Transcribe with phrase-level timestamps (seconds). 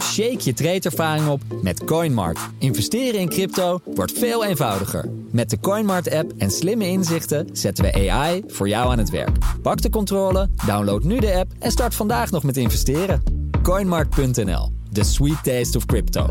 [0.00, 2.38] Shake je tradeervaring op met CoinMart.
[2.58, 5.10] Investeren in crypto wordt veel eenvoudiger.
[5.30, 9.38] Met de CoinMart-app en slimme inzichten zetten we AI voor jou aan het werk.
[9.62, 13.22] Pak de controle, download nu de app en start vandaag nog met investeren.
[13.62, 16.30] CoinMart.nl, the sweet taste of crypto.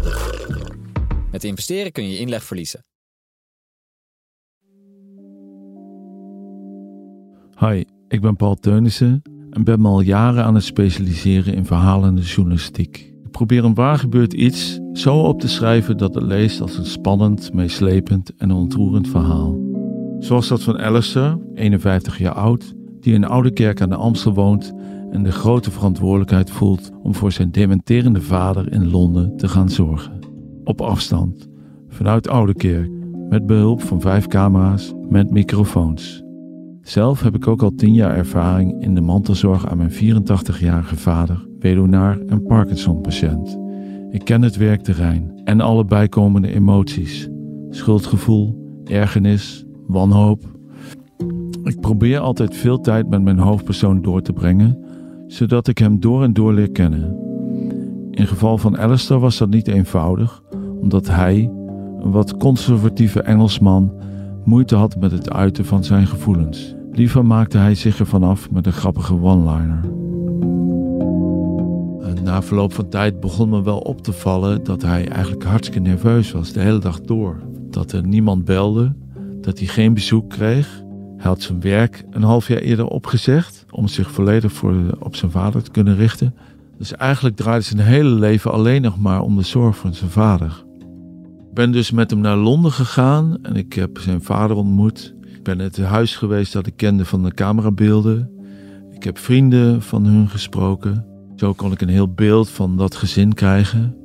[1.31, 2.85] Met investeren kun je inleg verliezen.
[7.59, 12.21] Hi, ik ben Paul Teunissen en ben me al jaren aan het specialiseren in verhalende
[12.21, 13.12] journalistiek.
[13.33, 17.53] Probeer een waar gebeurd iets zo op te schrijven dat het leest als een spannend,
[17.53, 19.59] meeslepend en ontroerend verhaal.
[20.19, 24.73] Zoals dat van Alistair, 51 jaar oud, die in Oude Kerk aan de Amstel woont
[25.11, 30.19] en de grote verantwoordelijkheid voelt om voor zijn dementerende vader in Londen te gaan zorgen.
[30.63, 31.47] Op afstand,
[31.87, 32.91] vanuit Oude Kerk,
[33.29, 36.23] met behulp van vijf camera's met microfoons.
[36.81, 41.47] Zelf heb ik ook al 10 jaar ervaring in de mantelzorg aan mijn 84-jarige vader,
[41.63, 43.57] weduwnaar en Parkinson-patiënt.
[44.09, 47.29] Ik ken het werkterrein en alle bijkomende emoties:
[47.69, 50.43] schuldgevoel, ergernis, wanhoop.
[51.63, 54.77] Ik probeer altijd veel tijd met mijn hoofdpersoon door te brengen,
[55.27, 57.17] zodat ik hem door en door leer kennen.
[58.11, 60.43] In geval van Alistair was dat niet eenvoudig,
[60.81, 61.51] omdat hij,
[61.99, 63.93] een wat conservatieve Engelsman,
[64.43, 66.75] moeite had met het uiten van zijn gevoelens.
[66.91, 69.79] Liever maakte hij zich ervan af met een grappige one-liner.
[72.23, 76.31] Na verloop van tijd begon me wel op te vallen dat hij eigenlijk hartstikke nerveus
[76.31, 77.41] was de hele dag door.
[77.69, 78.93] Dat er niemand belde,
[79.41, 80.81] dat hij geen bezoek kreeg.
[81.17, 85.31] Hij had zijn werk een half jaar eerder opgezegd om zich volledig voor, op zijn
[85.31, 86.35] vader te kunnen richten.
[86.77, 90.63] Dus eigenlijk draaide zijn hele leven alleen nog maar om de zorg van zijn vader.
[91.47, 95.13] Ik ben dus met hem naar Londen gegaan en ik heb zijn vader ontmoet.
[95.21, 98.29] Ik ben het huis geweest dat ik kende van de camerabeelden.
[98.91, 101.12] Ik heb vrienden van hun gesproken.
[101.35, 103.95] Zo kon ik een heel beeld van dat gezin krijgen.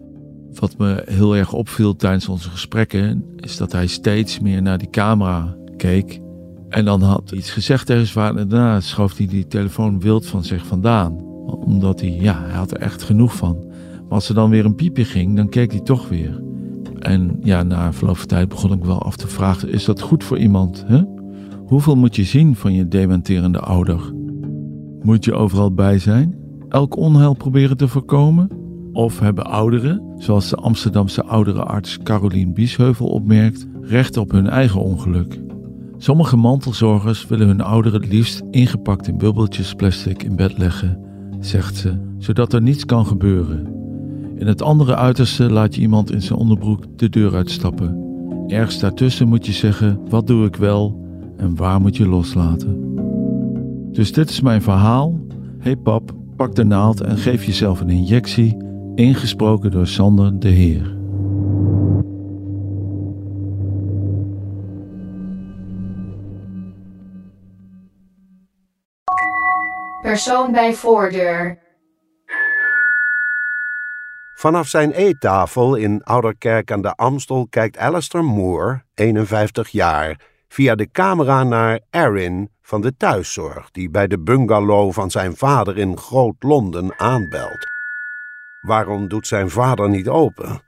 [0.55, 4.91] Wat me heel erg opviel tijdens onze gesprekken, is dat hij steeds meer naar die
[4.91, 6.21] camera keek.
[6.69, 10.27] En dan had iets gezegd tegen zijn vader en daarna schoof hij die telefoon wild
[10.27, 11.13] van zich vandaan.
[11.47, 13.57] Omdat hij, ja, hij had er echt genoeg van.
[14.03, 16.43] Maar als er dan weer een piepje ging, dan keek hij toch weer.
[16.99, 20.25] En ja, na verloop van tijd begon ik wel af te vragen: is dat goed
[20.25, 20.85] voor iemand?
[20.87, 21.03] Hè?
[21.67, 24.13] Hoeveel moet je zien van je dementerende ouder?
[25.03, 26.35] Moet je overal bij zijn?
[26.69, 28.51] Elk onheil proberen te voorkomen?
[28.93, 35.41] Of hebben ouderen, zoals de Amsterdamse ouderenarts Carolien Biesheuvel opmerkt, recht op hun eigen ongeluk?
[35.99, 41.01] Sommige mantelzorgers willen hun ouderen het liefst ingepakt in bubbeltjes plastic in bed leggen,
[41.41, 43.67] zegt ze, zodat er niets kan gebeuren.
[44.37, 48.07] In het andere uiterste laat je iemand in zijn onderbroek de deur uitstappen.
[48.47, 51.07] Ergens daartussen moet je zeggen: wat doe ik wel
[51.37, 52.97] en waar moet je loslaten?
[53.93, 55.21] Dus dit is mijn verhaal.
[55.59, 58.57] Hey pap, pak de naald en geef jezelf een injectie,
[58.95, 60.97] ingesproken door Sander de Heer.
[70.03, 71.59] Persoon bij voordeur.
[74.35, 80.91] Vanaf zijn eettafel in Ouderkerk aan de Amstel kijkt Alistair Moore, 51 jaar, via de
[80.91, 86.99] camera naar Erin van de thuiszorg, die bij de bungalow van zijn vader in Groot-Londen
[86.99, 87.67] aanbelt.
[88.61, 90.61] Waarom doet zijn vader niet open?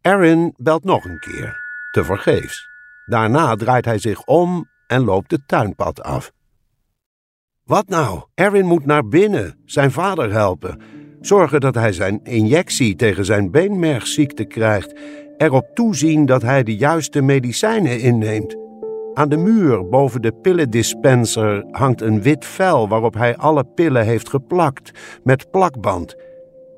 [0.00, 1.60] Erin belt nog een keer,
[1.90, 2.68] tevergeefs.
[3.06, 6.32] Daarna draait hij zich om en loopt het tuinpad af.
[7.64, 8.22] Wat nou?
[8.34, 10.80] Erin moet naar binnen, zijn vader helpen.
[11.20, 14.94] Zorgen dat hij zijn injectie tegen zijn beenmergziekte krijgt.
[15.36, 18.63] Erop toezien dat hij de juiste medicijnen inneemt.
[19.14, 24.28] Aan de muur boven de pillendispenser hangt een wit vel waarop hij alle pillen heeft
[24.28, 24.90] geplakt,
[25.22, 26.16] met plakband.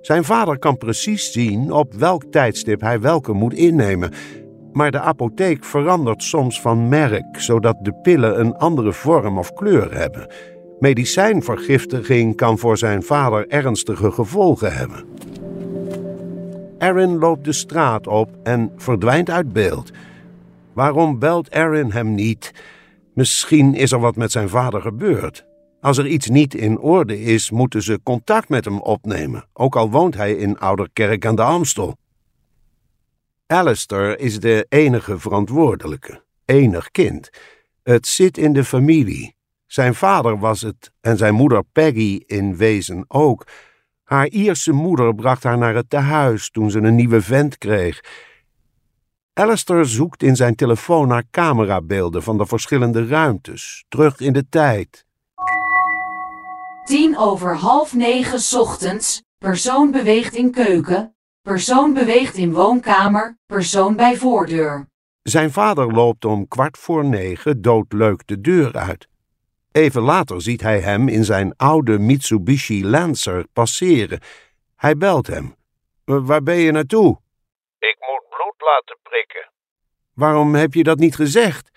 [0.01, 4.13] Zijn vader kan precies zien op welk tijdstip hij welke moet innemen.
[4.73, 9.99] Maar de apotheek verandert soms van merk, zodat de pillen een andere vorm of kleur
[9.99, 10.27] hebben.
[10.79, 15.05] Medicijnvergiftiging kan voor zijn vader ernstige gevolgen hebben.
[16.79, 19.93] Aaron loopt de straat op en verdwijnt uit beeld.
[20.77, 22.53] Waarom belt Aaron hem niet?
[23.15, 25.47] Misschien is er wat met zijn vader gebeurd.
[25.81, 29.91] Als er iets niet in orde is, moeten ze contact met hem opnemen, ook al
[29.91, 31.97] woont hij in Ouderkerk aan de Amstel.
[33.47, 37.31] Alistair is de enige verantwoordelijke, enig kind.
[37.83, 39.35] Het zit in de familie.
[39.67, 43.47] Zijn vader was het en zijn moeder Peggy in wezen ook.
[44.03, 48.01] Haar Ierse moeder bracht haar naar het tehuis toen ze een nieuwe vent kreeg.
[49.39, 55.07] Alistair zoekt in zijn telefoon naar camerabeelden van de verschillende ruimtes, terug in de tijd.
[56.85, 59.23] Tien over half negen ochtends.
[59.39, 61.15] Persoon beweegt in keuken.
[61.43, 64.89] Persoon beweegt in woonkamer, persoon bij voordeur.
[65.23, 69.09] Zijn vader loopt om kwart voor negen doodleuk de deur uit.
[69.73, 74.21] Even later ziet hij hem in zijn oude Mitsubishi Lancer passeren.
[74.77, 75.55] Hij belt hem.
[76.05, 77.25] Waar ben je naartoe?
[78.73, 79.51] Laten prikken.
[80.15, 81.71] Waarom heb je dat niet gezegd?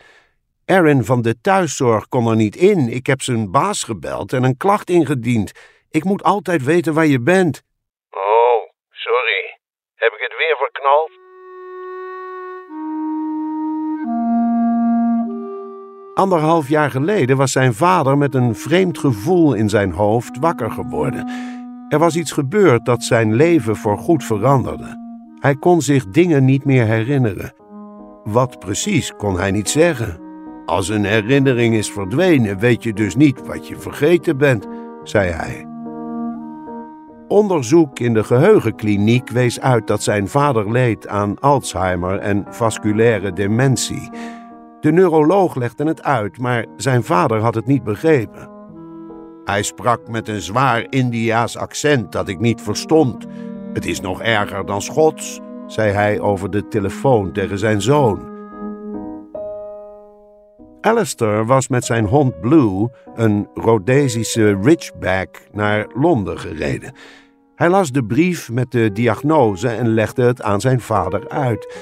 [0.66, 2.88] Aaron van de thuiszorg kon er niet in.
[2.88, 5.52] Ik heb zijn baas gebeld en een klacht ingediend.
[5.90, 7.64] Ik moet altijd weten waar je bent.
[8.12, 9.60] Oh, sorry.
[9.96, 11.12] Heb ik het weer verknald?
[16.14, 21.30] Anderhalf jaar geleden was zijn vader met een vreemd gevoel in zijn hoofd wakker geworden.
[21.90, 25.09] Er was iets gebeurd dat zijn leven voorgoed veranderde.
[25.40, 27.54] Hij kon zich dingen niet meer herinneren.
[28.24, 30.20] Wat precies kon hij niet zeggen.
[30.66, 34.68] Als een herinnering is verdwenen, weet je dus niet wat je vergeten bent,
[35.04, 35.68] zei hij.
[37.28, 44.10] Onderzoek in de geheugenkliniek wees uit dat zijn vader leed aan Alzheimer en vasculaire dementie.
[44.80, 48.50] De neuroloog legde het uit, maar zijn vader had het niet begrepen.
[49.44, 53.28] Hij sprak met een zwaar Indiaas accent dat ik niet verstond.
[53.74, 58.27] Het is nog erger dan Schots, zei hij over de telefoon tegen zijn zoon.
[60.81, 66.94] Alistair was met zijn hond Blue, een Rhodesische Ridgeback, naar Londen gereden.
[67.56, 71.75] Hij las de brief met de diagnose en legde het aan zijn vader uit.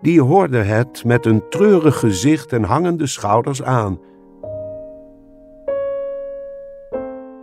[0.00, 4.00] Die hoorde het met een treurig gezicht en hangende schouders aan.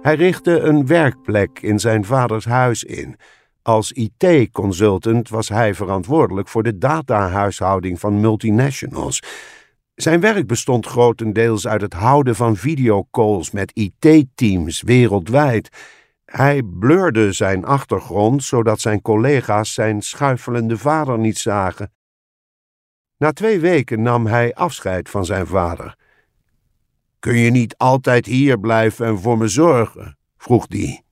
[0.01, 3.15] Hij richtte een werkplek in zijn vaders huis in.
[3.67, 9.23] Als IT-consultant was hij verantwoordelijk voor de datahuishouding van multinationals.
[9.95, 15.69] Zijn werk bestond grotendeels uit het houden van videocalls met IT-teams wereldwijd.
[16.25, 21.93] Hij blurde zijn achtergrond zodat zijn collega's zijn schuifelende vader niet zagen.
[23.17, 25.95] Na twee weken nam hij afscheid van zijn vader.
[27.19, 30.17] Kun je niet altijd hier blijven en voor me zorgen?
[30.37, 31.05] vroeg die.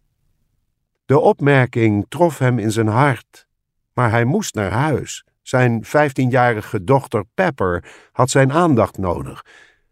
[1.05, 3.47] De opmerking trof hem in zijn hart,
[3.93, 5.25] maar hij moest naar huis.
[5.41, 9.45] Zijn vijftienjarige dochter Pepper had zijn aandacht nodig.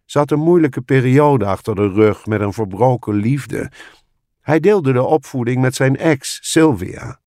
[0.06, 3.71] Ze had een moeilijke periode achter de rug met een verbroken liefde.
[4.42, 7.19] Hij deelde de opvoeding met zijn ex, Sylvia.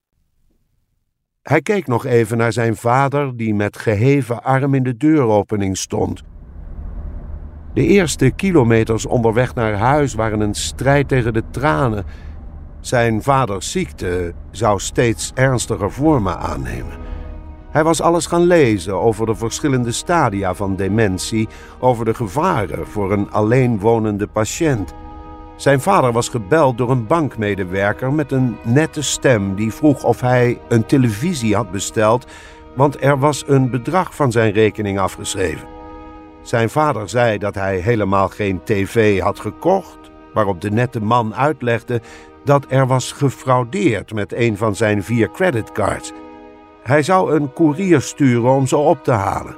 [1.42, 6.22] Hij keek nog even naar zijn vader, die met geheven arm in de deuropening stond.
[7.74, 12.04] De eerste kilometers onderweg naar huis waren een strijd tegen de tranen.
[12.86, 16.98] Zijn vaders ziekte zou steeds ernstiger vormen aannemen.
[17.70, 21.48] Hij was alles gaan lezen over de verschillende stadia van dementie,
[21.78, 24.94] over de gevaren voor een alleenwonende patiënt.
[25.56, 30.60] Zijn vader was gebeld door een bankmedewerker met een nette stem die vroeg of hij
[30.68, 32.26] een televisie had besteld,
[32.74, 35.68] want er was een bedrag van zijn rekening afgeschreven.
[36.42, 39.98] Zijn vader zei dat hij helemaal geen tv had gekocht,
[40.34, 42.00] waarop de nette man uitlegde
[42.46, 46.12] dat er was gefraudeerd met een van zijn vier creditcards.
[46.82, 49.56] Hij zou een koerier sturen om ze op te halen.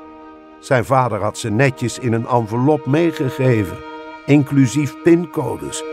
[0.61, 3.77] Zijn vader had ze netjes in een envelop meegegeven,
[4.27, 5.85] inclusief pincodes.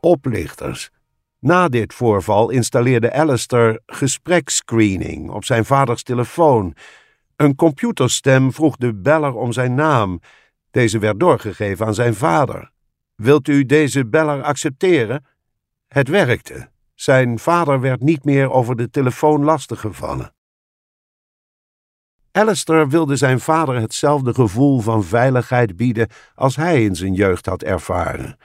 [0.00, 0.90] Oplichters.
[1.38, 6.74] Na dit voorval installeerde Alistair gespreksscreening op zijn vaders telefoon.
[7.36, 10.20] Een computerstem vroeg de beller om zijn naam.
[10.70, 12.70] Deze werd doorgegeven aan zijn vader.
[13.22, 15.24] Wilt u deze beller accepteren?
[15.88, 16.68] Het werkte.
[16.94, 20.34] Zijn vader werd niet meer over de telefoon lastiggevallen.
[22.32, 27.62] Alistair wilde zijn vader hetzelfde gevoel van veiligheid bieden als hij in zijn jeugd had
[27.62, 28.36] ervaren.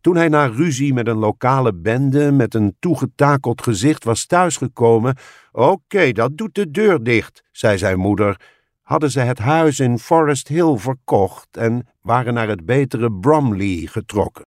[0.00, 5.16] Toen hij na ruzie met een lokale bende met een toegetakeld gezicht was thuisgekomen,
[5.52, 8.40] oké, dat doet de deur dicht, zei zijn moeder,
[8.82, 14.44] hadden ze het huis in Forest Hill verkocht en waren naar het betere Bromley getrokken.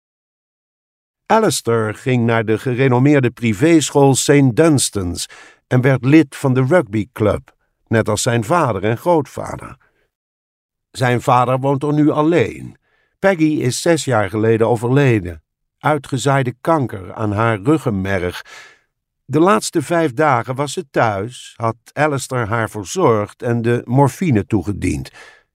[1.26, 4.56] Alistair ging naar de gerenommeerde privéschool St.
[4.56, 5.28] Dunstan's
[5.68, 7.56] en werd lid van de rugbyclub,
[7.88, 9.78] net als zijn vader en grootvader.
[10.92, 12.78] Zijn vader woont er nu alleen.
[13.20, 15.44] Peggy is zes jaar geleden overleden,
[15.80, 18.42] uitgezaaide kanker aan haar ruggenmerg.
[19.28, 25.12] De laatste vijf dagen was ze thuis, had Alistair haar verzorgd en de morfine toegediend.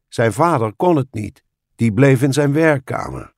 [0.09, 1.45] Zijn vader kon het niet,
[1.77, 3.35] die bleef in zijn werkkamer.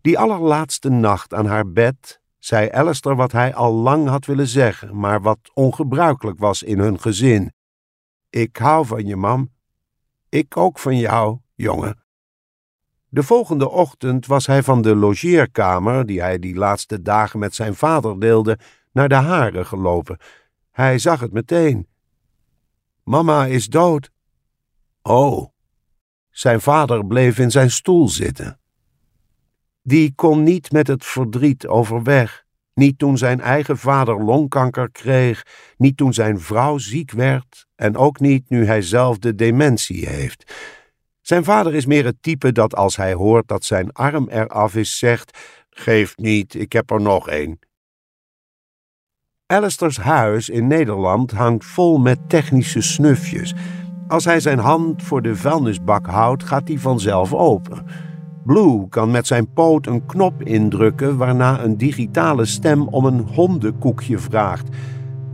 [0.00, 4.98] Die allerlaatste nacht aan haar bed zei Alistair wat hij al lang had willen zeggen,
[4.98, 7.52] maar wat ongebruikelijk was in hun gezin.
[8.30, 9.52] Ik hou van je, mam.
[10.28, 12.04] Ik ook van jou, jongen.
[13.08, 17.74] De volgende ochtend was hij van de logeerkamer, die hij die laatste dagen met zijn
[17.74, 18.58] vader deelde,
[18.96, 20.18] naar de hare gelopen.
[20.70, 21.86] Hij zag het meteen.
[23.04, 24.10] Mama is dood.
[25.02, 25.50] Oh.
[26.30, 28.60] Zijn vader bleef in zijn stoel zitten.
[29.82, 32.44] Die kon niet met het verdriet overweg.
[32.74, 38.20] Niet toen zijn eigen vader longkanker kreeg, niet toen zijn vrouw ziek werd en ook
[38.20, 40.54] niet nu hij zelf de dementie heeft.
[41.20, 44.98] Zijn vader is meer het type dat als hij hoort dat zijn arm eraf is,
[44.98, 45.38] zegt:
[45.70, 47.65] Geef niet, ik heb er nog één.
[49.46, 53.54] Alistair's huis in Nederland hangt vol met technische snufjes.
[54.08, 57.86] Als hij zijn hand voor de vuilnisbak houdt, gaat die vanzelf open.
[58.44, 64.18] Blue kan met zijn poot een knop indrukken waarna een digitale stem om een hondenkoekje
[64.18, 64.68] vraagt.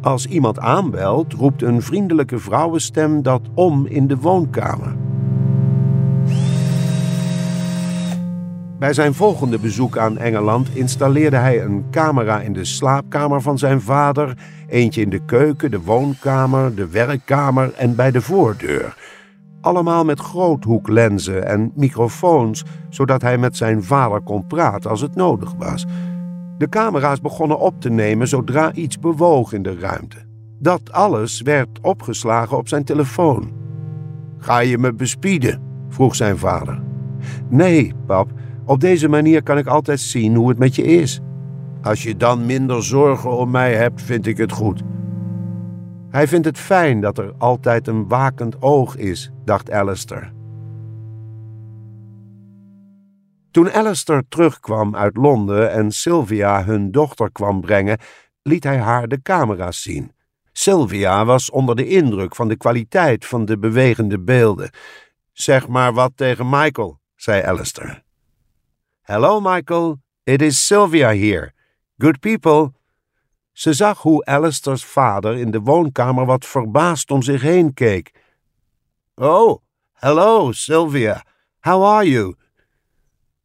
[0.00, 4.97] Als iemand aanbelt, roept een vriendelijke vrouwenstem dat om in de woonkamer.
[8.82, 13.80] Bij zijn volgende bezoek aan Engeland installeerde hij een camera in de slaapkamer van zijn
[13.80, 14.36] vader,
[14.68, 18.96] eentje in de keuken, de woonkamer, de werkkamer en bij de voordeur.
[19.60, 25.54] Allemaal met groothoeklenzen en microfoons, zodat hij met zijn vader kon praten als het nodig
[25.58, 25.86] was.
[26.58, 30.16] De camera's begonnen op te nemen zodra iets bewoog in de ruimte.
[30.58, 33.52] Dat alles werd opgeslagen op zijn telefoon.
[34.38, 35.62] Ga je me bespieden?
[35.88, 36.82] vroeg zijn vader.
[37.48, 38.30] Nee, pap,
[38.72, 41.20] op deze manier kan ik altijd zien hoe het met je is.
[41.82, 44.82] Als je dan minder zorgen om mij hebt, vind ik het goed.
[46.10, 50.32] Hij vindt het fijn dat er altijd een wakend oog is, dacht Alistair.
[53.50, 57.98] Toen Alistair terugkwam uit Londen en Sylvia hun dochter kwam brengen,
[58.42, 60.12] liet hij haar de camera's zien.
[60.52, 64.70] Sylvia was onder de indruk van de kwaliteit van de bewegende beelden.
[65.32, 68.02] Zeg maar wat tegen Michael, zei Alistair.
[69.04, 69.99] Hello, Michael.
[70.25, 71.52] It is Sylvia here.
[71.99, 72.73] Good people.
[73.52, 78.12] Ze zag hoe Alistair's vader in de woonkamer wat verbaasd om zich heen keek.
[79.14, 79.59] Oh,
[79.92, 81.25] hello, Sylvia.
[81.61, 82.35] How are you?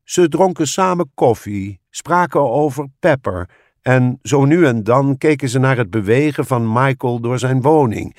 [0.03, 3.49] Ze dronken samen koffie, spraken over Pepper
[3.81, 8.15] en zo nu en dan keken ze naar het bewegen van Michael door zijn woning.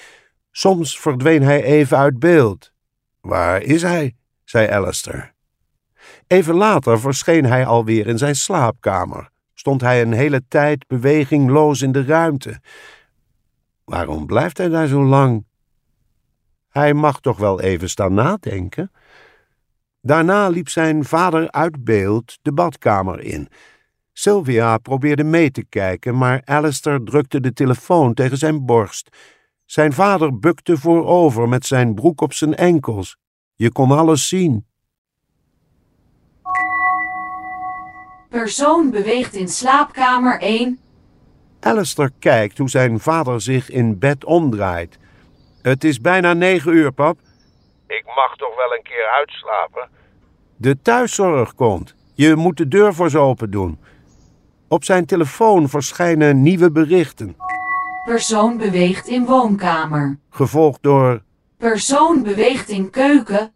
[0.51, 2.73] Soms verdween hij even uit beeld.
[3.21, 4.17] Waar is hij?
[4.45, 5.37] zei Alistair.
[6.29, 9.31] Even later verscheen hij alweer in zijn slaapkamer.
[9.55, 12.61] Stond hij een hele tijd bewegingloos in de ruimte.
[13.85, 15.45] Waarom blijft hij daar zo lang?
[16.69, 18.91] Hij mag toch wel even staan nadenken?
[20.01, 23.49] Daarna liep zijn vader uit beeld de badkamer in.
[24.13, 29.17] Sylvia probeerde mee te kijken, maar Alistair drukte de telefoon tegen zijn borst.
[29.65, 33.17] Zijn vader bukte voorover met zijn broek op zijn enkels.
[33.55, 34.68] Je kon alles zien.
[38.29, 40.79] Persoon beweegt in slaapkamer 1.
[41.61, 44.99] Alistair kijkt hoe zijn vader zich in bed omdraait.
[45.63, 47.19] Het is bijna negen uur, pap.
[47.87, 49.89] Ik mag toch wel een keer uitslapen?
[50.57, 51.95] De thuiszorg komt.
[52.15, 53.79] Je moet de deur voor ze open doen.
[54.69, 57.37] Op zijn telefoon verschijnen nieuwe berichten,
[58.05, 60.19] Persoon beweegt in woonkamer.
[60.31, 61.23] gevolgd door
[61.59, 63.53] Persoon beweegt in keuken.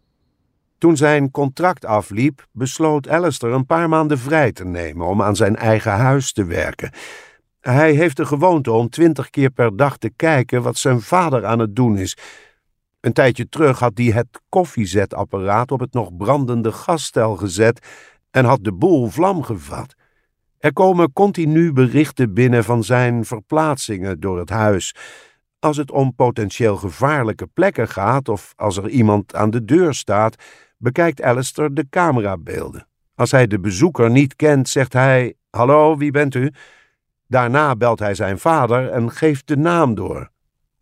[0.83, 5.55] Toen zijn contract afliep, besloot Alistair een paar maanden vrij te nemen om aan zijn
[5.55, 6.91] eigen huis te werken.
[7.59, 11.59] Hij heeft de gewoonte om twintig keer per dag te kijken wat zijn vader aan
[11.59, 12.17] het doen is.
[12.99, 17.87] Een tijdje terug had hij het koffiezetapparaat op het nog brandende gasstel gezet
[18.31, 19.93] en had de boel vlam gevat.
[20.59, 24.95] Er komen continu berichten binnen van zijn verplaatsingen door het huis.
[25.59, 30.35] Als het om potentieel gevaarlijke plekken gaat of als er iemand aan de deur staat,
[30.83, 32.87] bekijkt Alistair de camerabeelden.
[33.15, 36.51] Als hij de bezoeker niet kent, zegt hij: Hallo, wie bent u?
[37.27, 40.29] Daarna belt hij zijn vader en geeft de naam door.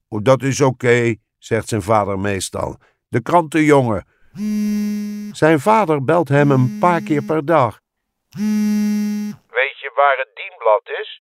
[0.08, 2.78] "Oh, Dat is oké, zegt zijn vader meestal.
[3.08, 4.06] De krantenjongen.
[5.32, 7.80] Zijn vader belt hem een paar keer per dag.
[9.58, 11.22] Weet je waar het dienblad is?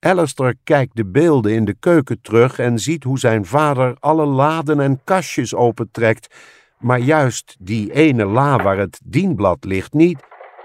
[0.00, 4.80] Alistair kijkt de beelden in de keuken terug en ziet hoe zijn vader alle laden
[4.80, 6.34] en kastjes opentrekt,
[6.80, 10.18] maar juist die ene la waar het dienblad ligt niet,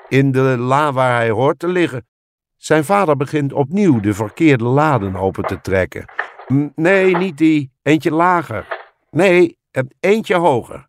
[0.07, 2.07] in de la waar hij hoort te liggen.
[2.55, 6.05] Zijn vader begint opnieuw de verkeerde laden open te trekken.
[6.48, 8.67] "M, Nee, niet die, eentje lager.
[9.12, 9.57] Nee,
[10.00, 10.88] eentje hoger.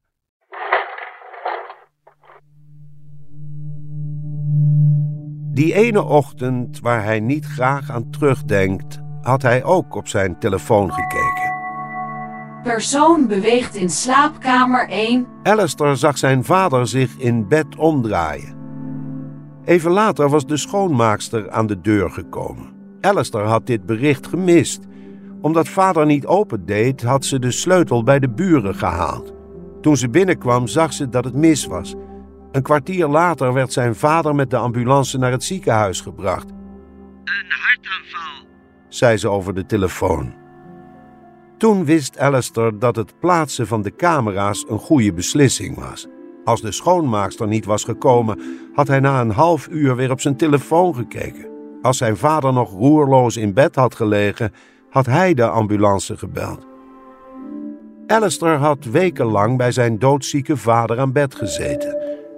[5.56, 10.92] Die ene ochtend waar hij niet graag aan terugdenkt, had hij ook op zijn telefoon
[10.92, 11.25] gekeken.
[12.66, 15.26] Persoon beweegt in slaapkamer 1.
[15.42, 18.54] Alistair zag zijn vader zich in bed omdraaien.
[19.64, 22.72] Even later was de schoonmaakster aan de deur gekomen.
[23.00, 24.80] Alistair had dit bericht gemist.
[25.40, 29.32] Omdat vader niet opendeed, had ze de sleutel bij de buren gehaald.
[29.80, 31.94] Toen ze binnenkwam, zag ze dat het mis was.
[32.52, 36.50] Een kwartier later werd zijn vader met de ambulance naar het ziekenhuis gebracht.
[37.24, 38.46] Een hartaanval,
[38.88, 40.44] zei ze over de telefoon.
[41.58, 46.06] Toen wist Alistair dat het plaatsen van de camera's een goede beslissing was.
[46.44, 48.40] Als de schoonmaakster niet was gekomen,
[48.74, 51.46] had hij na een half uur weer op zijn telefoon gekeken.
[51.82, 54.52] Als zijn vader nog roerloos in bed had gelegen,
[54.90, 56.66] had hij de ambulance gebeld.
[58.06, 61.96] Alistair had wekenlang bij zijn doodzieke vader aan bed gezeten.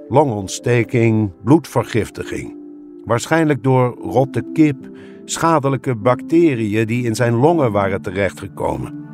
[0.09, 2.57] Longontsteking, bloedvergiftiging.
[3.05, 4.77] Waarschijnlijk door rotte kip,
[5.25, 9.08] schadelijke bacteriën die in zijn longen waren terechtgekomen.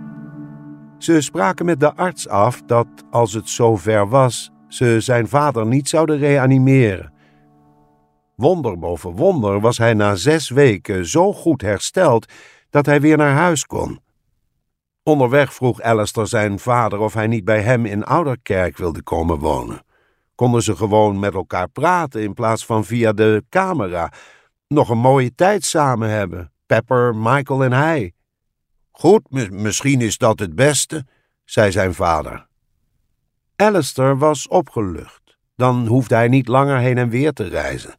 [0.98, 5.88] Ze spraken met de arts af dat, als het zover was, ze zijn vader niet
[5.88, 7.12] zouden reanimeren.
[8.36, 12.32] Wonder boven wonder was hij na zes weken zo goed hersteld
[12.70, 14.00] dat hij weer naar huis kon.
[15.02, 19.84] Onderweg vroeg Alistair zijn vader of hij niet bij hem in Ouderkerk wilde komen wonen.
[20.34, 24.12] Konden ze gewoon met elkaar praten in plaats van via de camera.
[24.68, 28.13] Nog een mooie tijd samen hebben, Pepper, Michael en hij.
[28.96, 31.06] Goed, misschien is dat het beste,
[31.44, 32.46] zei zijn vader.
[33.56, 35.38] Alistair was opgelucht.
[35.56, 37.96] Dan hoefde hij niet langer heen en weer te reizen.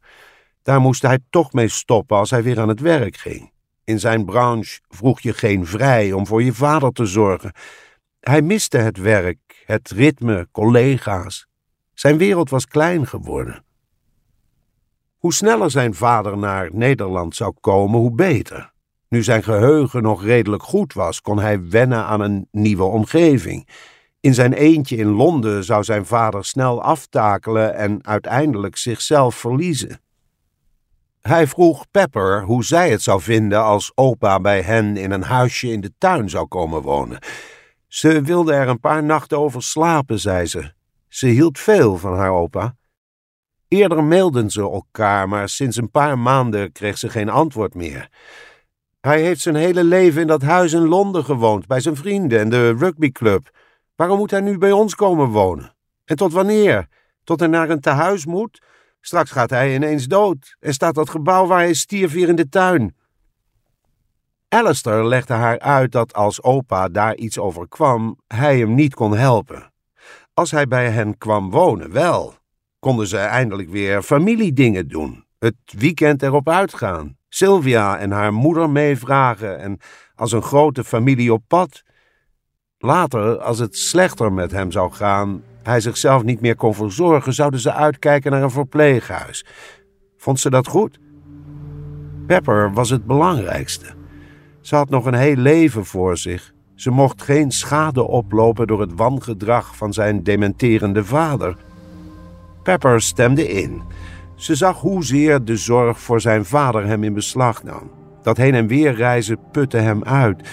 [0.62, 3.52] Daar moest hij toch mee stoppen als hij weer aan het werk ging.
[3.84, 7.52] In zijn branche vroeg je geen vrij om voor je vader te zorgen.
[8.20, 11.46] Hij miste het werk, het ritme, collega's.
[11.94, 13.64] Zijn wereld was klein geworden.
[15.16, 18.74] Hoe sneller zijn vader naar Nederland zou komen, hoe beter.
[19.08, 23.68] Nu zijn geheugen nog redelijk goed was, kon hij wennen aan een nieuwe omgeving.
[24.20, 30.00] In zijn eentje in Londen zou zijn vader snel aftakelen en uiteindelijk zichzelf verliezen.
[31.20, 35.72] Hij vroeg Pepper hoe zij het zou vinden als opa bij hen in een huisje
[35.72, 37.18] in de tuin zou komen wonen.
[37.86, 40.72] Ze wilde er een paar nachten over slapen, zei ze.
[41.08, 42.76] Ze hield veel van haar opa.
[43.68, 48.08] Eerder mailden ze elkaar, maar sinds een paar maanden kreeg ze geen antwoord meer.
[49.06, 52.48] Hij heeft zijn hele leven in dat huis in Londen gewoond, bij zijn vrienden en
[52.48, 53.50] de rugbyclub.
[53.94, 55.74] Waarom moet hij nu bij ons komen wonen?
[56.04, 56.88] En tot wanneer?
[57.24, 58.62] Tot hij naar een tehuis moet?
[59.00, 62.48] Straks gaat hij ineens dood en staat dat gebouw waar hij stierf hier in de
[62.48, 62.96] tuin.
[64.48, 69.16] Alistair legde haar uit dat als opa daar iets over kwam, hij hem niet kon
[69.16, 69.72] helpen.
[70.34, 72.34] Als hij bij hen kwam wonen, wel.
[72.78, 79.58] Konden ze eindelijk weer familiedingen doen, het weekend erop uitgaan, Sylvia en haar moeder meevragen
[79.58, 79.78] en
[80.14, 81.82] als een grote familie op pad.
[82.78, 87.60] Later, als het slechter met hem zou gaan, hij zichzelf niet meer kon verzorgen, zouden
[87.60, 89.46] ze uitkijken naar een verpleeghuis.
[90.16, 90.98] Vond ze dat goed?
[92.26, 93.94] Pepper was het belangrijkste.
[94.60, 96.52] Ze had nog een heel leven voor zich.
[96.74, 101.56] Ze mocht geen schade oplopen door het wangedrag van zijn dementerende vader.
[102.62, 103.82] Pepper stemde in.
[104.36, 107.90] Ze zag hoezeer de zorg voor zijn vader hem in beslag nam.
[108.22, 110.48] Dat heen en weer reizen putte hem uit.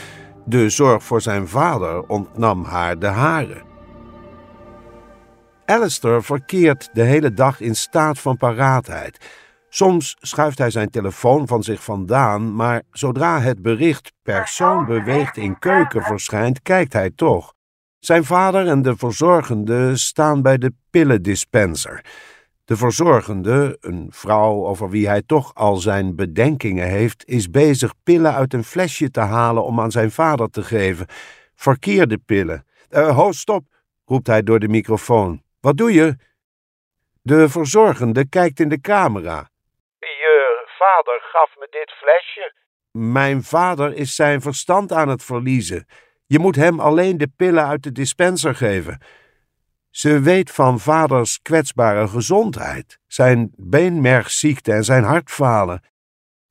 [0.46, 3.64] De zorg voor zijn vader ontnam haar de haren.
[5.66, 9.18] Alistair verkeert de hele dag in staat van paraatheid.
[9.70, 15.60] Soms schuift hij zijn telefoon van zich vandaan, maar zodra het bericht persoon beweegt in
[15.60, 17.54] keuken verschijnt, kijkt hij toch.
[18.00, 22.06] Zijn vader en de verzorgende staan bij de pillendispenser.
[22.66, 28.34] De verzorgende, een vrouw over wie hij toch al zijn bedenkingen heeft, is bezig pillen
[28.34, 31.08] uit een flesje te halen om aan zijn vader te geven.
[31.56, 32.66] Verkeerde pillen.
[32.90, 33.64] Uh, ho, stop,
[34.06, 35.44] roept hij door de microfoon.
[35.60, 36.16] Wat doe je?
[37.22, 39.50] De verzorgende kijkt in de camera.
[40.00, 42.54] Je vader gaf me dit flesje.
[42.92, 45.88] Mijn vader is zijn verstand aan het verliezen.
[46.26, 49.02] Je moet hem alleen de pillen uit de dispenser geven.
[49.94, 55.82] Ze weet van vaders kwetsbare gezondheid, zijn beenmergziekte en zijn hartfalen.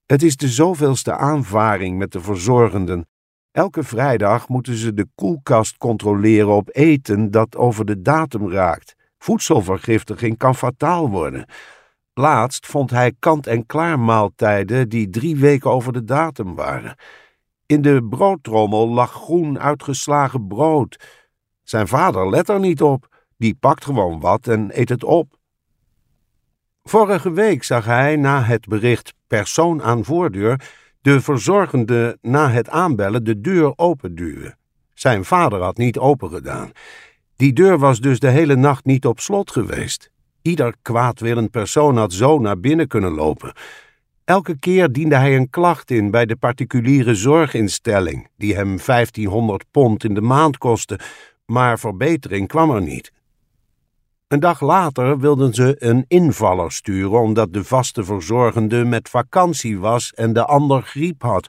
[0.07, 3.09] Het is de zoveelste aanvaring met de verzorgenden.
[3.51, 8.95] Elke vrijdag moeten ze de koelkast controleren op eten dat over de datum raakt.
[9.19, 11.47] Voedselvergiftiging kan fataal worden.
[12.15, 16.97] Laatst vond hij kant-en-klaar maaltijden die drie weken over de datum waren.
[17.67, 20.97] In de broodtrommel lag groen uitgeslagen brood.
[21.63, 23.11] Zijn vader let er niet op.
[23.43, 25.37] Die pakt gewoon wat en eet het op.
[26.83, 30.61] Vorige week zag hij na het bericht persoon aan voordeur
[31.01, 34.59] de verzorgende na het aanbellen de deur openduwen.
[34.95, 36.71] Zijn vader had niet opengedaan.
[37.37, 40.11] Die deur was dus de hele nacht niet op slot geweest.
[40.43, 43.53] Ieder kwaadwillend persoon had zo naar binnen kunnen lopen.
[44.25, 50.05] Elke keer diende hij een klacht in bij de particuliere zorginstelling, die hem 1500 pond
[50.05, 50.99] in de maand kostte,
[51.47, 53.13] maar verbetering kwam er niet.
[54.33, 60.13] Een dag later wilden ze een invaller sturen omdat de vaste verzorgende met vakantie was
[60.13, 61.49] en de ander griep had.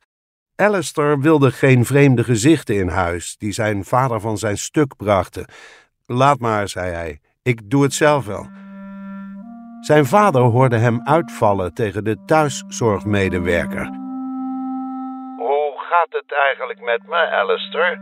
[0.55, 5.45] Alistair wilde geen vreemde gezichten in huis die zijn vader van zijn stuk brachten.
[6.05, 8.47] Laat maar, zei hij, ik doe het zelf wel.
[9.81, 13.85] Zijn vader hoorde hem uitvallen tegen de thuiszorgmedewerker.
[15.37, 17.99] Hoe gaat het eigenlijk met me, Alistair?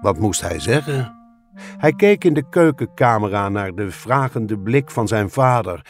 [0.00, 1.17] Wat moest hij zeggen?
[1.54, 5.86] Hij keek in de keukencamera naar de vragende blik van zijn vader.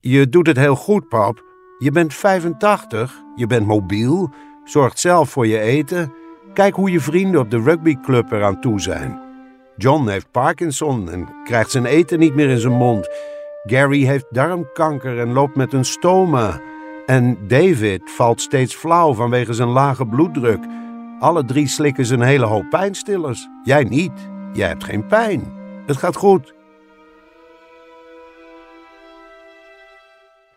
[0.00, 1.44] Je doet het heel goed, pap.
[1.78, 4.32] Je bent 85, je bent mobiel,
[4.64, 6.12] zorgt zelf voor je eten.
[6.52, 9.20] Kijk hoe je vrienden op de rugbyclub eraan toe zijn.
[9.76, 13.08] John heeft Parkinson en krijgt zijn eten niet meer in zijn mond.
[13.64, 16.60] Gary heeft darmkanker en loopt met een stoma.
[17.06, 20.66] En David valt steeds flauw vanwege zijn lage bloeddruk.
[21.18, 23.48] Alle drie slikken ze een hele hoop pijnstillers.
[23.62, 24.30] Jij niet.
[24.52, 25.52] Jij hebt geen pijn.
[25.86, 26.54] Het gaat goed.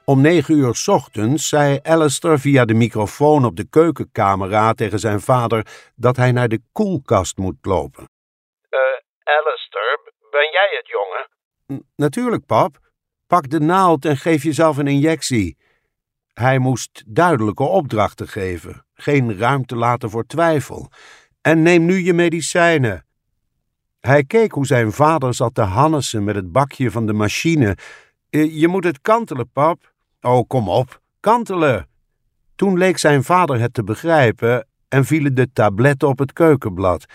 [0.05, 5.21] Om negen uur 's ochtends zei Alistair via de microfoon op de keukencamera tegen zijn
[5.21, 8.03] vader dat hij naar de koelkast moet lopen.
[8.69, 8.79] Eh,
[9.23, 9.99] Alistair,
[10.31, 11.27] ben jij het, jongen?
[11.81, 12.77] "N- Natuurlijk, pap.
[13.27, 15.57] Pak de naald en geef jezelf een injectie.
[16.33, 20.91] Hij moest duidelijke opdrachten geven, geen ruimte laten voor twijfel.
[21.41, 23.05] En neem nu je medicijnen.
[24.07, 27.77] Hij keek hoe zijn vader zat te hannessen met het bakje van de machine.
[28.29, 29.93] "Eh, Je moet het kantelen, pap.
[30.21, 31.87] Oh, kom op, kantelen.
[32.55, 37.05] Toen leek zijn vader het te begrijpen en vielen de tabletten op het keukenblad.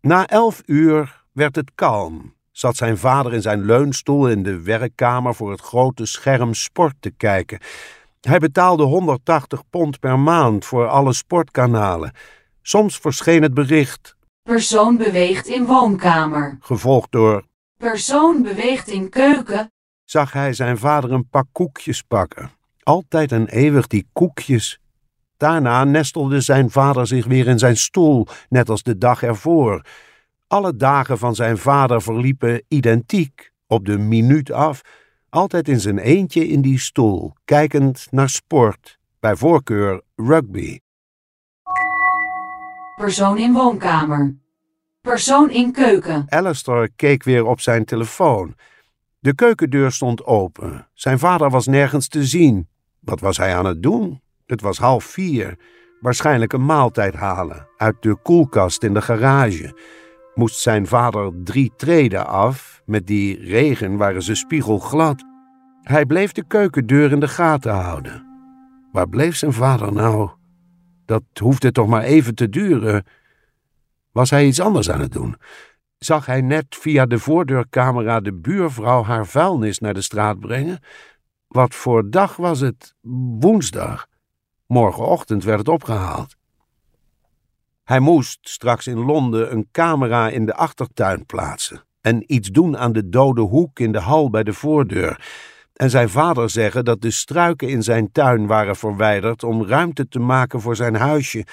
[0.00, 2.34] Na elf uur werd het kalm.
[2.50, 7.10] Zat zijn vader in zijn leunstoel in de werkkamer voor het grote scherm sport te
[7.10, 7.58] kijken.
[8.20, 12.12] Hij betaalde 180 pond per maand voor alle sportkanalen.
[12.62, 14.16] Soms verscheen het bericht,
[14.48, 16.56] Persoon beweegt in woonkamer.
[16.60, 17.44] gevolgd door
[17.76, 19.72] Persoon beweegt in keuken.
[20.04, 22.50] zag hij zijn vader een pak koekjes pakken.
[22.82, 24.80] Altijd en eeuwig die koekjes.
[25.36, 29.84] Daarna nestelde zijn vader zich weer in zijn stoel, net als de dag ervoor.
[30.46, 34.80] Alle dagen van zijn vader verliepen identiek, op de minuut af,
[35.28, 40.78] altijd in zijn eentje in die stoel, kijkend naar sport, bij voorkeur rugby.
[42.98, 44.36] Persoon in woonkamer.
[45.00, 46.24] Persoon in keuken.
[46.28, 48.54] Alistair keek weer op zijn telefoon.
[49.18, 50.88] De keukendeur stond open.
[50.94, 52.68] Zijn vader was nergens te zien.
[53.00, 54.20] Wat was hij aan het doen?
[54.46, 55.58] Het was half vier.
[56.00, 59.78] Waarschijnlijk een maaltijd halen uit de koelkast in de garage.
[60.34, 62.82] Moest zijn vader drie treden af.
[62.84, 65.24] Met die regen waren ze spiegelglad.
[65.82, 68.26] Hij bleef de keukendeur in de gaten houden.
[68.92, 70.30] Waar bleef zijn vader nou?
[71.08, 73.06] Dat hoefde toch maar even te duren.
[74.12, 75.36] Was hij iets anders aan het doen?
[75.98, 80.82] Zag hij net via de voordeurcamera de buurvrouw haar vuilnis naar de straat brengen?
[81.46, 82.94] Wat voor dag was het?
[83.40, 84.06] Woensdag.
[84.66, 86.36] Morgenochtend werd het opgehaald.
[87.84, 92.92] Hij moest straks in Londen een camera in de achtertuin plaatsen en iets doen aan
[92.92, 95.26] de dode hoek in de hal bij de voordeur.
[95.78, 100.18] En zijn vader zeggen dat de struiken in zijn tuin waren verwijderd om ruimte te
[100.18, 101.46] maken voor zijn huisje.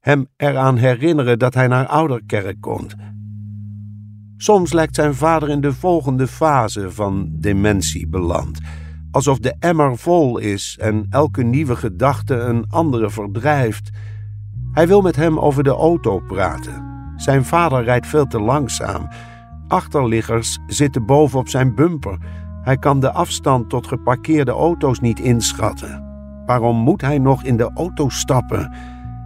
[0.00, 2.94] Hem eraan herinneren dat hij naar Ouderkerk komt.
[4.36, 8.58] Soms lijkt zijn vader in de volgende fase van dementie beland.
[9.10, 13.90] Alsof de emmer vol is en elke nieuwe gedachte een andere verdrijft.
[14.72, 17.12] Hij wil met hem over de auto praten.
[17.16, 19.08] Zijn vader rijdt veel te langzaam.
[19.68, 22.43] Achterliggers zitten boven op zijn bumper.
[22.64, 26.04] Hij kan de afstand tot geparkeerde auto's niet inschatten.
[26.46, 28.72] Waarom moet hij nog in de auto stappen?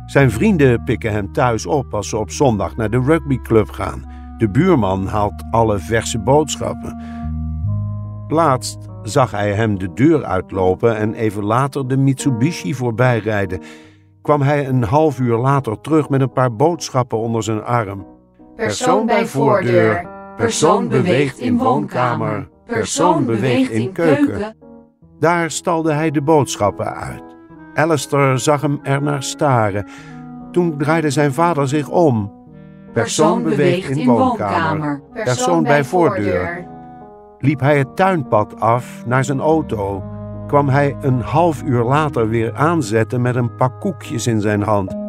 [0.07, 4.05] Zijn vrienden pikken hem thuis op als ze op zondag naar de rugbyclub gaan.
[4.39, 7.01] De buurman haalt alle verse boodschappen.
[8.29, 13.61] Laatst zag hij hem de deur uitlopen en even later de Mitsubishi voorbijrijden.
[14.23, 18.07] Kwam hij een half uur later terug met een paar boodschappen onder zijn arm.
[18.57, 20.09] Persoon bij voordeur.
[20.37, 22.49] Persoon beweegt in woonkamer.
[22.69, 24.57] Persoon beweegt in keuken.
[25.19, 27.23] Daar stalde hij de boodschappen uit.
[27.75, 29.87] Alistair zag hem ernaar staren.
[30.53, 32.33] Toen draaide zijn vader zich om.
[32.93, 35.03] Persoon beweegt in woonkamer.
[35.13, 36.67] Persoon bij voordeur.
[37.39, 40.03] Liep hij het tuinpad af naar zijn auto,
[40.47, 45.08] kwam hij een half uur later weer aanzetten met een pak koekjes in zijn hand.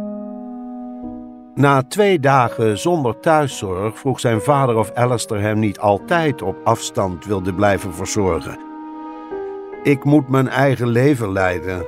[1.59, 7.25] Na twee dagen zonder thuiszorg vroeg zijn vader of Alistair hem niet altijd op afstand
[7.25, 8.59] wilde blijven verzorgen.
[9.83, 11.85] Ik moet mijn eigen leven leiden.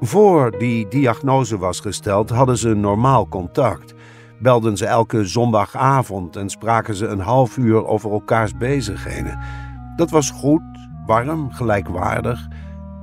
[0.00, 3.94] Voor die diagnose was gesteld, hadden ze normaal contact.
[4.38, 9.38] Belden ze elke zondagavond en spraken ze een half uur over elkaars bezigheden.
[9.96, 12.48] Dat was goed, warm, gelijkwaardig.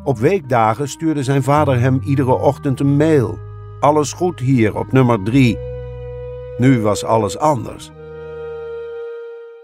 [0.03, 3.42] Op weekdagen stuurde zijn vader hem iedere ochtend een mail.
[3.83, 5.57] Alles goed hier op nummer drie.
[6.57, 7.91] Nu was alles anders.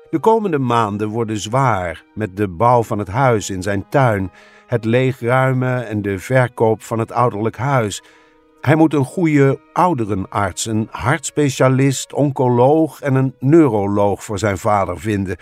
[0.09, 4.31] De komende maanden worden zwaar met de bouw van het huis in zijn tuin,
[4.67, 8.03] het leegruimen en de verkoop van het ouderlijk huis.
[8.61, 15.37] Hij moet een goede ouderenarts, een hartspecialist, oncoloog en een neuroloog voor zijn vader vinden.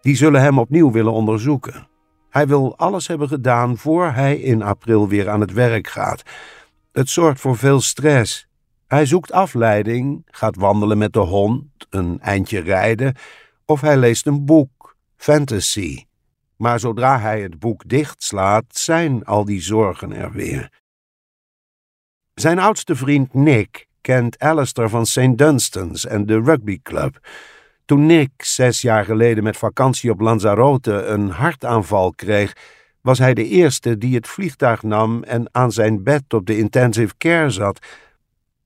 [0.00, 1.88] Die zullen hem opnieuw willen onderzoeken.
[2.30, 6.22] Hij wil alles hebben gedaan voor hij in april weer aan het werk gaat.
[6.98, 8.48] Het zorgt voor veel stress.
[8.86, 13.14] Hij zoekt afleiding, gaat wandelen met de hond, een eindje rijden,
[13.64, 16.04] of hij leest een boek, fantasy.
[16.56, 20.72] Maar zodra hij het boek dichtslaat, zijn al die zorgen er weer.
[22.34, 25.36] Zijn oudste vriend Nick kent Alistair van St.
[25.36, 27.28] Dunstan's en de rugbyclub.
[27.84, 32.52] Toen Nick zes jaar geleden met vakantie op Lanzarote een hartaanval kreeg,
[33.00, 37.16] was hij de eerste die het vliegtuig nam en aan zijn bed op de intensive
[37.18, 37.86] care zat.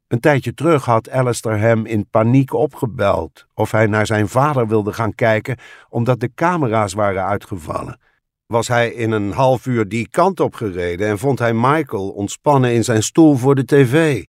[0.09, 4.93] Een tijdje terug had Alistair hem in paniek opgebeld of hij naar zijn vader wilde
[4.93, 5.57] gaan kijken
[5.89, 8.01] omdat de camera's waren uitgevallen.
[8.47, 12.73] Was hij in een half uur die kant op gereden en vond hij Michael ontspannen
[12.73, 14.25] in zijn stoel voor de tv.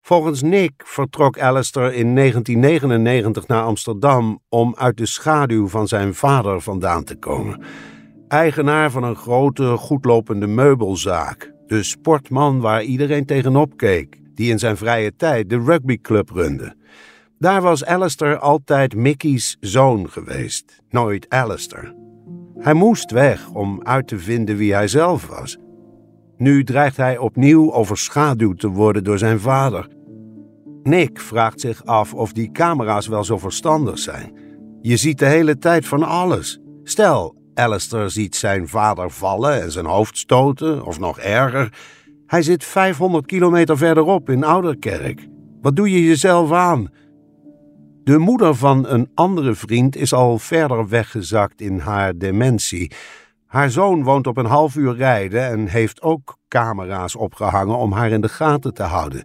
[0.00, 6.60] Volgens Nick vertrok Alistair in 1999 naar Amsterdam om uit de schaduw van zijn vader
[6.60, 7.64] vandaan te komen.
[8.28, 11.52] Eigenaar van een grote, goedlopende meubelzaak.
[11.66, 16.76] De sportman waar iedereen tegenop keek, die in zijn vrije tijd de rugbyclub runde.
[17.38, 21.94] Daar was Alistair altijd Mickey's zoon geweest, nooit Alistair.
[22.58, 25.58] Hij moest weg om uit te vinden wie hij zelf was.
[26.36, 29.88] Nu dreigt hij opnieuw overschaduwd te worden door zijn vader.
[30.82, 34.38] Nick vraagt zich af of die camera's wel zo verstandig zijn.
[34.80, 36.60] Je ziet de hele tijd van alles.
[36.82, 41.72] Stel, Alistair ziet zijn vader vallen en zijn hoofd stoten, of nog erger.
[42.26, 45.28] Hij zit 500 kilometer verderop in Ouderkerk.
[45.60, 46.88] Wat doe je jezelf aan?
[48.04, 52.92] De moeder van een andere vriend is al verder weggezakt in haar dementie.
[53.46, 58.10] Haar zoon woont op een half uur rijden en heeft ook camera's opgehangen om haar
[58.10, 59.22] in de gaten te houden.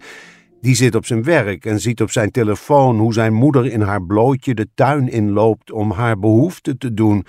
[0.62, 4.04] Die zit op zijn werk en ziet op zijn telefoon hoe zijn moeder in haar
[4.04, 7.26] blootje de tuin inloopt om haar behoefte te doen.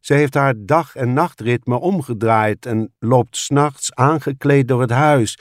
[0.00, 5.38] Ze heeft haar dag- en nachtritme omgedraaid en loopt s'nachts aangekleed door het huis.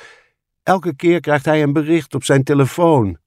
[0.64, 3.18] Elke keer krijgt hij een bericht op zijn telefoon.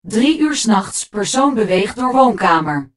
[0.00, 2.90] Drie uur s'nachts, persoon beweegt door woonkamer.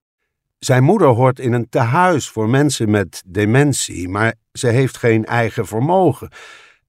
[0.60, 5.67] Zijn moeder hoort in een tehuis voor mensen met dementie, maar ze heeft geen eigen
[5.67, 6.32] vermogen.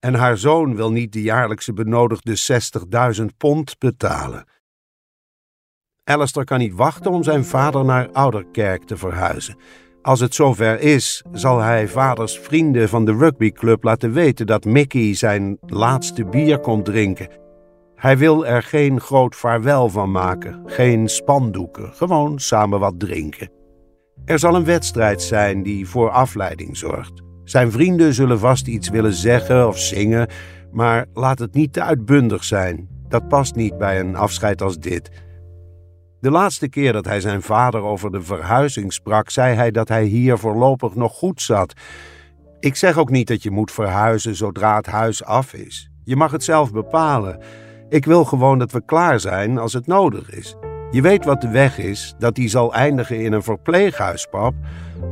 [0.00, 2.36] En haar zoon wil niet de jaarlijkse benodigde
[3.16, 4.46] 60.000 pond betalen.
[6.04, 9.56] Alistair kan niet wachten om zijn vader naar Ouderkerk te verhuizen.
[10.04, 15.14] Als het zover is, zal hij vaders vrienden van de rugbyclub laten weten dat Mickey
[15.14, 17.28] zijn laatste bier komt drinken.
[17.96, 23.50] Hij wil er geen groot vaarwel van maken, geen spandoeken, gewoon samen wat drinken.
[24.24, 27.22] Er zal een wedstrijd zijn die voor afleiding zorgt.
[27.44, 30.28] Zijn vrienden zullen vast iets willen zeggen of zingen,
[30.72, 32.88] maar laat het niet te uitbundig zijn.
[33.08, 35.10] Dat past niet bij een afscheid als dit.
[36.24, 40.04] De laatste keer dat hij zijn vader over de verhuizing sprak, zei hij dat hij
[40.04, 41.74] hier voorlopig nog goed zat.
[42.60, 45.90] Ik zeg ook niet dat je moet verhuizen zodra het huis af is.
[46.04, 47.42] Je mag het zelf bepalen.
[47.88, 50.56] Ik wil gewoon dat we klaar zijn als het nodig is.
[50.90, 54.54] Je weet wat de weg is, dat die zal eindigen in een verpleeghuis, pap.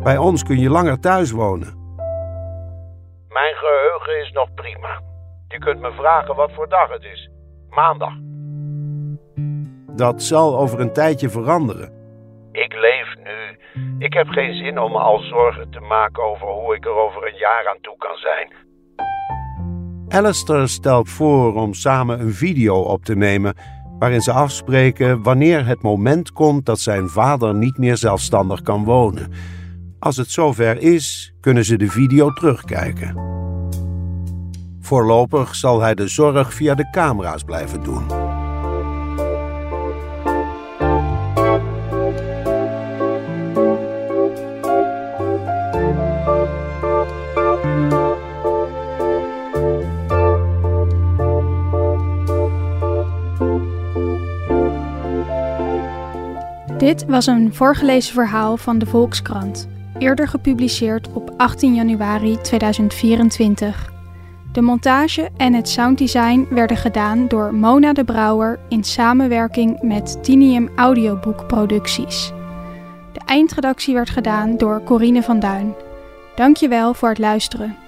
[0.03, 1.97] Bij ons kun je langer thuis wonen.
[3.29, 5.01] Mijn geheugen is nog prima.
[5.49, 7.31] Je kunt me vragen wat voor dag het is.
[7.71, 8.32] Maandag.
[9.97, 11.93] Dat zal over een tijdje veranderen.
[12.53, 13.59] Ik leef nu.
[13.99, 17.27] Ik heb geen zin om me al zorgen te maken over hoe ik er over
[17.27, 18.53] een jaar aan toe kan zijn.
[20.09, 23.55] Alistair stelt voor om samen een video op te nemen
[23.99, 29.33] waarin ze afspreken wanneer het moment komt dat zijn vader niet meer zelfstandig kan wonen.
[29.99, 33.17] Als het zover is, kunnen ze de video terugkijken.
[34.81, 38.22] Voorlopig zal hij de zorg via de camera's blijven doen.
[56.83, 59.69] Dit was een voorgelezen verhaal van de Volkskrant.
[59.99, 63.93] eerder gepubliceerd op 18 januari 2024.
[64.53, 70.71] De montage en het sounddesign werden gedaan door Mona de Brouwer in samenwerking met Tinium
[70.77, 72.33] Audioboek Producties.
[73.13, 75.75] De eindredactie werd gedaan door Corine van Duin.
[76.35, 77.82] Dankjewel voor het luisteren.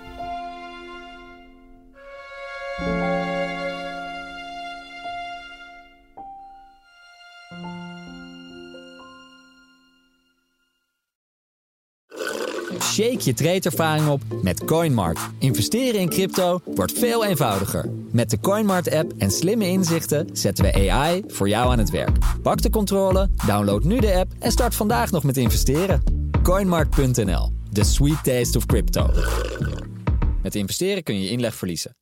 [13.24, 15.18] Je tradeervaring op met CoinMart.
[15.38, 17.90] Investeren in crypto wordt veel eenvoudiger.
[18.10, 22.18] Met de CoinMart-app en slimme inzichten zetten we AI voor jou aan het werk.
[22.42, 26.02] Pak de controle, download nu de app en start vandaag nog met investeren.
[26.42, 29.10] CoinMart.nl, the sweet taste of crypto.
[30.42, 31.96] Met investeren kun je inleg verliezen.